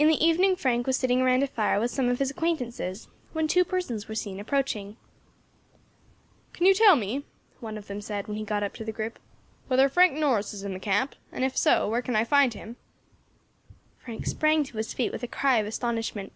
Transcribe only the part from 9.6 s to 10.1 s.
"whether